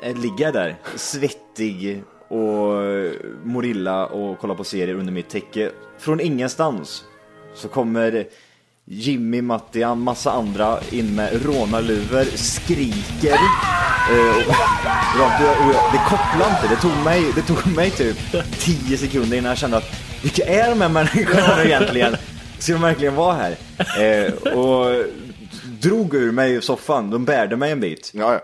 [0.01, 3.11] eh, ligger jag där svettig och eh,
[3.43, 5.71] mår illa och kollar på serier under mitt täcke.
[5.99, 7.03] Från ingenstans
[7.55, 8.25] så kommer
[8.85, 13.33] Jimmy, Matti, en massa andra in med rånarluvor, skriker.
[14.11, 14.53] Eh, och,
[15.15, 18.17] och jag- det kopplade inte, det tog, mig, det tog mig typ
[18.59, 19.91] 10 sekunder innan jag kände att
[20.23, 22.15] vilka är de här människorna egentligen?
[22.59, 23.55] Ska de verkligen vara här?
[23.99, 25.03] Eh, och
[25.81, 28.11] drog ur mig soffan, de bärde mig en bit.
[28.13, 28.39] Ja, ja.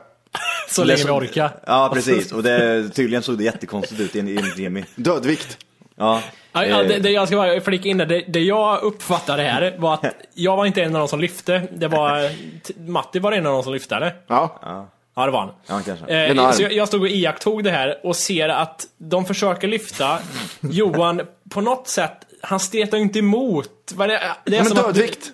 [0.68, 1.52] Så länge vi orkar.
[1.68, 2.32] Ja, precis.
[2.32, 4.84] Och det, tydligen såg det jättekonstigt ut enligt Jimmy.
[4.96, 5.58] Dödvikt.
[5.96, 6.22] Ja.
[6.52, 9.44] Ja, ja, eh, det, det jag ska bara flika in där, det, det jag uppfattade
[9.44, 11.68] här var att jag var inte en av de som lyfte.
[11.74, 12.30] Det var,
[12.90, 14.16] Matti var en av de som lyfte eller?
[14.28, 14.60] Ja.
[15.18, 15.50] Ja, det var han.
[15.68, 16.06] Ja, kanske.
[16.06, 20.20] Eh, så jag, jag stod och iakttog det här och ser att de försöker lyfta.
[20.62, 23.70] Johan, på något sätt, han stretar ju inte emot.
[23.98, 25.32] Det, det är Men som att- dödvikt.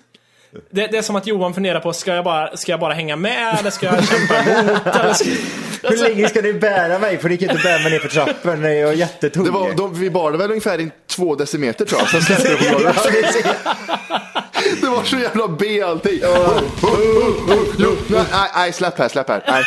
[0.70, 3.16] Det, det är som att Johan funderar på, ska jag bara, ska jag bara hänga
[3.16, 4.86] med eller ska jag kämpa emot?
[4.86, 5.30] Eller ska,
[5.88, 7.18] Hur länge ska ni bära mig?
[7.18, 9.44] För ni kan inte bära mig ner för trappen när jag är jättetung.
[9.44, 12.48] Det var, de, vi bar det väl ungefär i två decimeter tror jag, sen släppte
[12.48, 12.96] det på golvet.
[14.80, 16.20] Det var så jävla B allting.
[18.08, 19.44] Nej, nej, släpp här, släpp här.
[19.46, 19.64] Nej,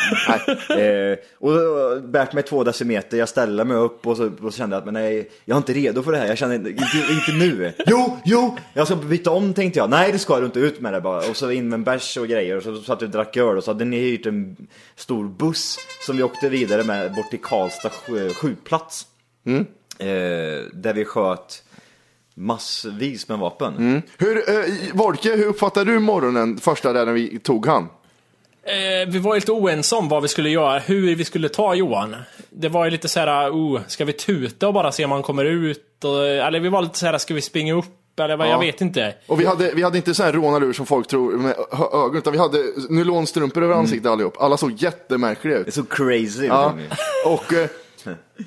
[0.70, 1.12] nej.
[1.12, 4.58] Eh, och då bärt mig två decimeter, jag ställer mig upp och så, och så
[4.58, 6.28] kände jag att men nej, jag är inte redo för det här.
[6.28, 7.74] Jag känner inte, inte, inte nu.
[7.86, 9.90] Jo, jo, jag ska byta om tänkte jag.
[9.90, 11.30] Nej, det ska du inte, ut med det bara.
[11.30, 13.58] Och så in med en bärs och grejer och så satt vi och drack öl
[13.58, 17.42] och så hade ni hyrt en stor buss som vi åkte vidare med bort till
[17.42, 17.90] Karlstad
[18.36, 19.08] skjutplats.
[20.00, 20.08] Eh,
[20.74, 21.64] där vi sköt
[22.38, 24.02] massvis med vapen.
[24.18, 27.88] Hur, eh, Volke, hur uppfattade du morgonen första där när vi tog han?
[28.64, 32.16] eh, vi var lite oense om vad vi skulle göra, hur vi skulle ta Johan.
[32.50, 35.24] Det var ju lite så här, oh, ska vi tuta och bara se om han
[35.24, 36.04] kommer ut?
[36.04, 37.86] Och, eller vi var lite så här, ska vi springa upp?
[38.20, 38.52] Eller vad, Ja.
[38.52, 39.16] jag vet inte.
[39.28, 41.56] Och vi hade, vi hade inte så här rånarlur som folk tror med
[41.94, 42.58] ögon, utan vi hade
[42.90, 44.42] nylonstrumpor över ansiktet allihop.
[44.42, 45.74] Alla såg jättemärkliga Det är ut.
[45.74, 46.46] så crazy.
[46.46, 46.70] Ja.
[46.78, 46.90] Jimmy.
[47.26, 47.68] Och eh,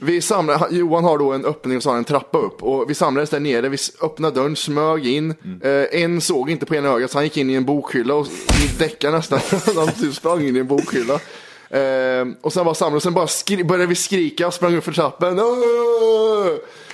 [0.01, 2.63] vi samlade, Johan har då en öppning och så har han en trappa upp.
[2.63, 5.35] Och vi samlades där nere, vi öppnade dörren, smög in.
[5.63, 8.27] Eh, en såg inte på ena ögat så han gick in i en bokhylla och
[8.79, 9.41] däckade nästan.
[9.77, 11.21] han typ sprang in i en bokhylla.
[11.71, 14.93] Eh, och sen var samlade och sen bara skri- började vi skrika, sprang upp för
[14.93, 15.41] trappen.
[15.41, 16.49] Åh!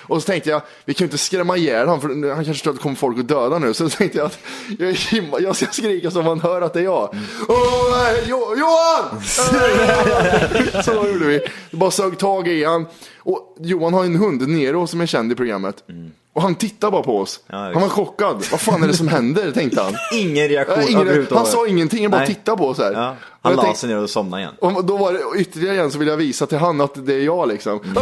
[0.07, 2.73] Och så tänkte jag, vi kan ju inte skrämma ihjäl honom för han kanske tror
[2.73, 3.75] att det kommer folk att döda nu.
[3.75, 4.39] Så tänkte jag att
[4.79, 7.15] jag, jag ska skrika så man hör att det är jag.
[7.49, 9.05] Åh, jo, Johan!
[9.15, 10.81] Eh!
[10.85, 11.41] så gjorde vi.
[11.71, 12.87] Bara sög tag i han.
[13.19, 15.85] Och Johan har en hund, Nero, som är känd i programmet.
[15.89, 16.11] Mm.
[16.35, 17.41] Och han tittar bara på oss.
[17.47, 18.45] Ja, han var chockad.
[18.51, 19.95] Vad fan är det som händer, tänkte han.
[20.19, 22.27] Ingen reaktion Nej, ingen, han sa ingenting, han bara Nej.
[22.29, 22.93] tittade på oss här.
[22.93, 23.17] Ja.
[23.43, 24.55] Han la tänkte- sig ner och somnade igen.
[24.59, 27.21] och då var det ytterligare en så vill jag visa till han att det är
[27.25, 27.81] jag liksom.
[27.85, 27.97] Mm.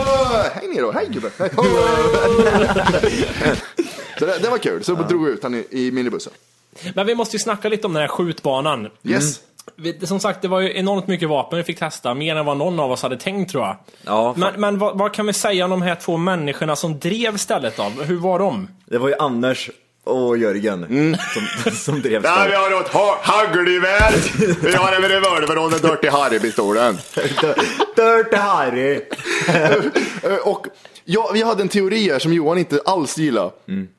[0.55, 1.31] Hej Nero, hej gubben.
[4.19, 6.33] Så det, det var kul, så drog vi ut han i, i minibussen.
[6.95, 8.89] Men vi måste ju snacka lite om den här skjutbanan.
[9.03, 9.39] Yes.
[9.39, 9.43] Vi-
[10.05, 12.81] Som sagt, det var ju enormt mycket vapen vi fick testa, mer än vad någon
[12.81, 13.77] av oss hade tänkt tror jag.
[14.07, 17.37] Ja, Men, men vad, vad kan vi säga om de här två människorna som drev
[17.37, 17.83] stället då?
[17.83, 18.69] Hur var de?
[18.87, 19.71] Det var ju Anders
[20.05, 21.17] och Jörgen Mm.
[21.65, 22.59] som, som drev Ja, vi stället.
[22.73, 24.13] har ett ha- hagelgevär,
[24.63, 26.99] vi har en revolver och den Dirty Harry-pistolen.
[27.97, 29.01] Dirty Harry!
[30.45, 30.67] Och
[31.05, 33.51] ja, vi hade en teori här som Johan inte alls gillade.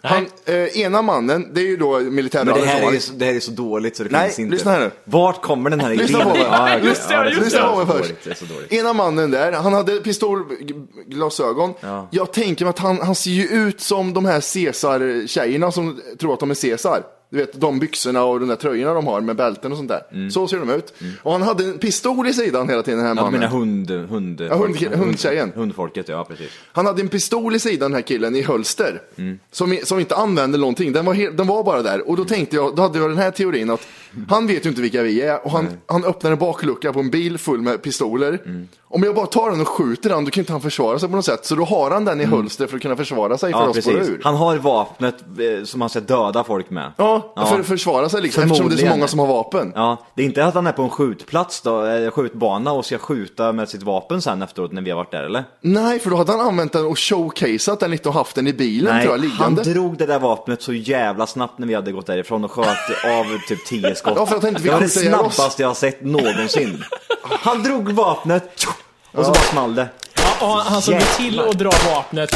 [0.04, 2.06] Han, eh, ena mannen, det är ju då Mm.
[2.06, 2.60] Men militärradion.
[2.60, 4.52] det här, som är så, det här är så dåligt så det Nej, finns inte.
[4.56, 4.92] lyssna här nu.
[5.06, 6.32] Vart kommer den här Lyssna idén?
[6.32, 6.48] på mig.
[6.52, 6.88] Ja, okej.
[6.88, 8.14] Just det, ja, just är Lyssna på mig dåligt, först.
[8.24, 8.74] Det är så dåligt.
[8.74, 11.74] Ena mannen där, han hade pistolglasögon.
[11.82, 12.08] Ja.
[12.12, 16.34] Jag tänker mig att han, han ser ju ut som de här Caesar-tjejerna som tror
[16.34, 17.04] att de är Caesar.
[17.34, 20.30] Du vet de byxorna och de där tröjorna de har med bälten och sånt där.
[20.30, 20.94] Så ser de ut.
[21.24, 23.24] Och han hade en pistol i sidan hela tiden den här Mm.
[23.26, 23.40] Ja, mannen.
[23.40, 25.52] menar hund, hund, Ja, hund- hundtjejen.
[25.56, 26.50] Hundfolket, ja precis.
[26.72, 29.02] Han hade en pistol i sidan den här killen i hölster.
[29.16, 29.40] Mm.
[29.52, 30.92] Som, som inte använde någonting.
[30.94, 32.10] Den var, den var bara där.
[32.10, 33.88] Och då tänkte jag, då hade jag den här teorin att
[34.30, 35.46] han vet ju inte vilka vi är.
[35.46, 38.40] Och han, han öppnar en baklucka på en bil full med pistoler.
[38.46, 38.68] Mm.
[38.88, 41.16] Om jag bara tar den och skjuter den, då kan inte han försvara sig på
[41.16, 41.46] något sätt.
[41.46, 43.72] Så då har han den i hölster för att kunna försvara sig för Mm.
[43.74, 44.14] Ja, att spåra precis.
[44.14, 44.22] ur.
[44.24, 45.16] Han har vapnet
[45.60, 46.92] eh, som han ska döda folk med.
[46.98, 48.44] Ja, för att försvara sig liksom.
[48.44, 49.72] Eftersom det är så många som har vapen.
[49.76, 53.52] Ja, det är inte att han är på en skjutplats då, skjutbana och ska skjuta
[53.52, 55.44] med sitt vapen sen efteråt när vi har varit där eller?
[55.62, 58.54] Nej, för då hade han använt den och showcaseat den lite och haft den i
[58.54, 59.64] bilen tror jag, han liggande.
[59.64, 62.68] drog det där vapnet så jävla snabbt när vi hade gått därifrån och sköt
[63.06, 64.14] av typ 10 skott.
[64.16, 64.94] Ja, för att han inte det var det oss.
[64.94, 66.84] snabbaste jag har sett någonsin.
[67.24, 68.66] Han drog vapnet
[69.12, 69.88] och så bara small det.
[70.16, 72.36] Ja, och han, han såg till att dra vapnet,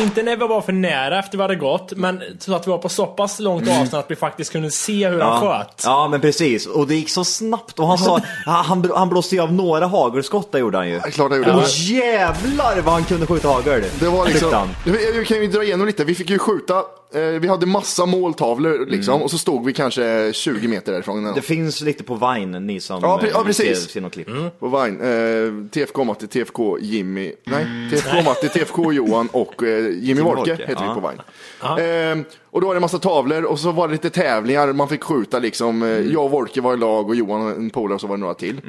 [0.00, 2.78] inte när vi var för nära efter vi hade gått, men så att vi var
[2.78, 5.58] på så pass långt avstånd att vi faktiskt kunde se hur han Ja.
[5.58, 5.82] sköt.
[5.84, 6.66] ja, men precis.
[6.66, 7.78] Och det gick så snabbt.
[7.78, 10.94] Och han sa, han, han blåste ju av några hagelskott, det gjorde han ju.
[10.94, 11.52] Ja, klart han gjorde.
[11.54, 13.84] Och jävlar vad han kunde skjuta hagel.
[14.00, 16.82] Det var liksom, vi kan ju dra igenom lite, vi fick ju skjuta
[17.14, 21.18] eh, vi hade massa måltavlor liksom, och så stod vi kanske 20 meter därifrån.
[21.18, 21.34] Mm.
[21.34, 23.82] Det finns lite på Vine, ni som Ja, pre- ja, eh, precis.
[23.90, 24.28] ser, ser klipp.
[24.58, 25.00] På Vine.
[25.00, 27.32] Eh, TFK Matti, TFK Jimmy.
[27.44, 30.94] Nej, TFK Matti, TFK Johan och eh, Jimmy, Jimmy Wolke heter ja.
[30.94, 32.20] vi på Vine.
[32.20, 34.72] Eh, och då var det massa tavlor och så var det lite tävlingar.
[34.72, 35.82] Man fick skjuta liksom.
[35.82, 38.16] Eh, Jag och Wolke var i lag och Johan och en polare och så var
[38.16, 38.60] det några till.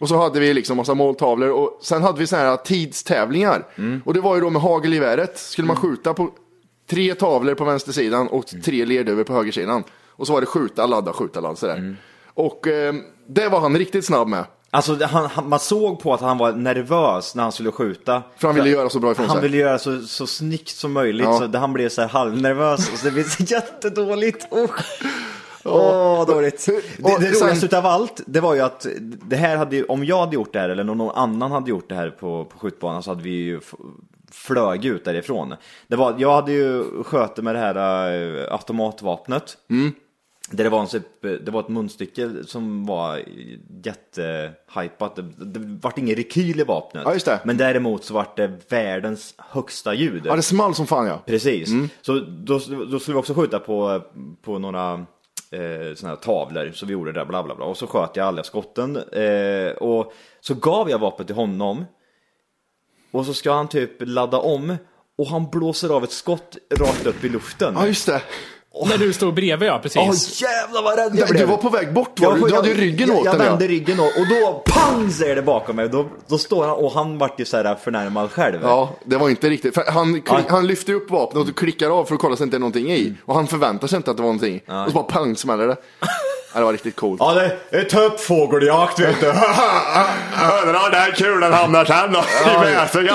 [0.00, 3.66] Och så hade vi liksom massa måltavlor och sen hade vi såna här tidstävlingar.
[4.04, 5.38] Och det var ju då med hagelgeväret.
[5.38, 6.30] Skulle man skjuta på
[6.90, 9.84] tre tavlor på vänstersidan och tre lerduvor på högersidan.
[10.08, 11.96] Och så var det skjuta, ladda, skjuta, ladda sådär.
[12.34, 12.94] Och eh,
[13.28, 14.44] det var han riktigt snabb med.
[14.70, 18.22] Alltså det- han, han, man såg på att han var nervös när han skulle skjuta.
[18.36, 19.42] För han ville göra så bra ifrån Han sig.
[19.42, 21.38] ville göra så, så snyggt som möjligt, Ja.
[21.38, 24.46] så det, han blev så här halvnervös och så det blev så jättedåligt.
[24.52, 25.02] Usch.
[25.64, 26.66] Åh, dåligt.
[26.66, 30.04] Det, Och det sen- roligaste utav allt, det var ju att det här hade om
[30.04, 33.02] jag hade gjort det här eller någon annan hade gjort det här på, på skjutbanan
[33.02, 33.60] så hade vi ju
[34.30, 35.54] flög ut därifrån.
[35.86, 39.56] Det var, jag hade ju sköt med det här äh, automatvapnet.
[39.70, 39.92] Mm.
[40.50, 41.02] Där det var, en,
[41.44, 43.22] det var ett munstycke som var
[43.84, 45.16] jättehypat.
[45.16, 47.02] Det, det vart ingen rekyl i vapnet.
[47.06, 47.40] Ja, just det.
[47.44, 50.22] Men däremot så vart det världens högsta ljud.
[50.26, 51.22] Ja, det small som fan ja.
[51.26, 51.70] Precis.
[52.02, 52.60] Så då,
[52.90, 54.02] då skulle vi också skjuta på,
[54.42, 54.92] på några
[55.50, 56.72] eh, såna här tavlor.
[56.74, 57.66] Så vi gjorde det där, bla bla bla.
[57.66, 58.96] Och så sköt jag alla skotten.
[58.96, 61.84] Eh, och så gav jag vapnet till honom.
[63.10, 64.76] Och så ska han typ ladda om.
[65.18, 67.74] Och han blåser av ett skott rakt upp i luften.
[67.76, 68.22] Ja, just det.
[68.88, 69.96] När du stod bredvid ja, precis.
[70.42, 71.40] Åh jävlar vad rädd Ja, jag blev!
[71.42, 72.48] du var på väg bort var du?
[72.48, 73.50] Du hade ju ryggen jag, åt Jag den, ja.
[73.50, 75.88] vände ryggen åt och då pang säger det bakom mig.
[75.88, 78.58] Då, då står han och han vart ju så här förnärmad själv.
[78.62, 79.74] Ja, det var inte riktigt.
[79.74, 80.40] För han, Ja.
[80.48, 82.60] han lyfter upp vapnet och klickar av för att kolla så att det inte är
[82.60, 83.14] någonting i.
[83.24, 84.60] Och han förväntar sig inte att det var någonting.
[84.66, 85.76] Och så bara pang smäller det.
[86.52, 87.20] Ja, det var riktigt coolt.
[87.24, 87.34] Ja,
[87.70, 89.26] det är tuppfågeljakt vet du.
[90.66, 93.14] Undrar den kulan hamnar sen då, i väsingen.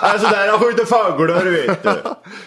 [0.00, 1.90] Alltså där jag skjuter fåglar vet du.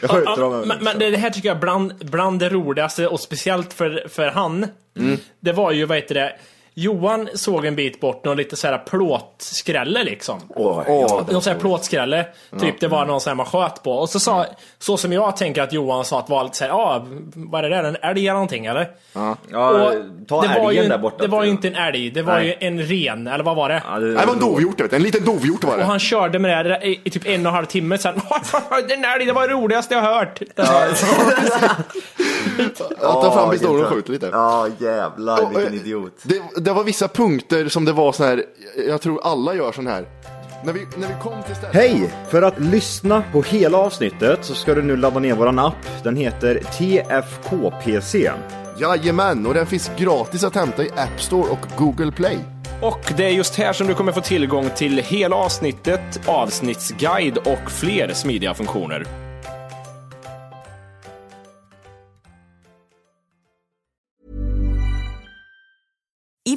[0.02, 0.64] Jag skjuter Ja, dem.
[0.68, 4.08] men, men det det här tycker jag är bland, bland det roligaste och speciellt för,
[4.10, 4.68] för han.
[5.00, 5.18] Mm.
[5.40, 6.36] Det var ju, vad heter det,
[6.74, 10.40] Johan såg en bit bort någon lite såhär plåtskrälle liksom.
[10.50, 12.26] Åh, ja, någon sån här plåtskrälle.
[12.60, 13.92] Typ det var någon sån här man sköt på.
[13.92, 14.46] Och så sa,
[14.80, 17.06] så som jag tänker att Johan sa att var lite såhär, ja,
[17.36, 17.84] vad är det där?
[17.84, 18.90] En älg eller någonting eller?
[19.14, 19.36] Ja,
[19.70, 19.94] Och
[20.28, 21.18] ta det var ju, där borta.
[21.24, 22.58] Det var ju inte en älg, det var Nej.
[22.62, 23.84] ju en ren, eller vad var det?
[23.88, 24.94] Ja, det, Nej, det var en dovhjort.
[24.94, 25.84] En liten dovhjort var Och det.
[25.84, 28.22] han körde med det i, i typ en och en halv timme sen.
[28.90, 30.40] Den älg, det var det roligaste jag hört.
[30.56, 30.56] Att
[32.78, 34.30] ta fram Ja, pistolen och skjuta lite.
[34.34, 36.14] Ja jävlar Och, vilken eh, idiot.
[36.24, 38.44] Det, det var vissa punkter som det var så här,
[38.88, 40.06] jag tror alla gör sån här.
[40.66, 41.76] När vi, när vi kom till stället.
[41.76, 42.14] Hej!
[42.30, 46.04] För att lyssna på hela avsnittet så ska du nu ladda ner våran app.
[46.04, 48.32] Den heter TFKPC.
[48.80, 52.38] Jajamän, och den finns gratis att hämta i App Store och Google Play.
[52.82, 57.72] Och det är just här som du kommer få tillgång till hela avsnittet, avsnittsguide och
[57.72, 59.29] fler smidiga funktioner.